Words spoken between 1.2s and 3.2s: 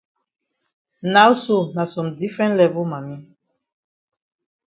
so na some different level mami.